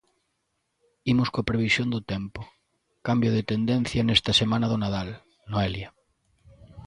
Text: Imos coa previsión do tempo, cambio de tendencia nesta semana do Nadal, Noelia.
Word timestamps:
Imos 1.11 1.29
coa 1.33 1.47
previsión 1.51 1.87
do 1.93 2.01
tempo, 2.13 2.39
cambio 3.07 3.29
de 3.35 3.47
tendencia 3.51 4.01
nesta 4.07 4.31
semana 4.41 4.69
do 4.71 4.77
Nadal, 4.83 5.09
Noelia. 5.51 5.89